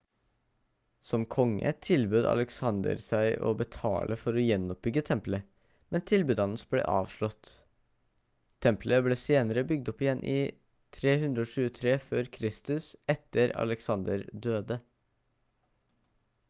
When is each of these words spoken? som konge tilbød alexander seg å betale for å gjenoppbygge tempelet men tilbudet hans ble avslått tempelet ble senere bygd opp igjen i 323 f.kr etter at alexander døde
som 1.07 1.23
konge 1.33 1.71
tilbød 1.87 2.27
alexander 2.29 3.01
seg 3.07 3.35
å 3.49 3.51
betale 3.59 4.15
for 4.21 4.37
å 4.41 4.45
gjenoppbygge 4.45 5.03
tempelet 5.11 5.69
men 5.95 6.05
tilbudet 6.11 6.41
hans 6.43 6.65
ble 6.73 6.85
avslått 6.95 7.51
tempelet 8.67 9.05
ble 9.09 9.19
senere 9.27 9.65
bygd 9.73 9.91
opp 9.93 10.03
igjen 10.07 10.25
i 10.35 10.37
323 11.01 11.95
f.kr 12.07 12.47
etter 12.47 13.19
at 13.55 13.61
alexander 13.67 14.25
døde 14.47 14.79